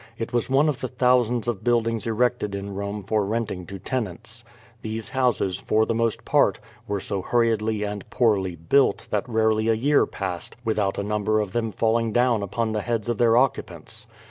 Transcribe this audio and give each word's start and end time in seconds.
It 0.17 0.33
was 0.33 0.49
one 0.49 0.67
of 0.67 0.79
the 0.81 0.87
thousands 0.87 1.47
of 1.47 1.63
build 1.63 1.87
ings 1.87 2.07
erected 2.07 2.55
iu 2.55 2.71
Rome 2.71 3.03
for 3.03 3.23
renting 3.23 3.67
to 3.67 3.77
tenants. 3.77 4.43
These 4.81 5.09
houses, 5.09 5.59
for 5.59 5.85
the 5.85 5.93
most 5.93 6.25
part, 6.25 6.59
were 6.87 6.99
so 6.99 7.21
hurriedly 7.21 7.83
and 7.83 8.09
poorly 8.09 8.55
built 8.55 9.07
that 9.11 9.29
rarely 9.29 9.67
a 9.67 9.75
year 9.75 10.07
passed 10.07 10.55
without 10.65 10.97
a 10.97 11.03
number 11.03 11.39
of 11.39 11.51
them 11.51 11.71
falling 11.71 12.11
down 12.13 12.41
upon 12.41 12.71
the 12.71 12.81
heads 12.81 13.09
of 13.09 13.19
their 13.19 13.37
occupants. 13.37 14.07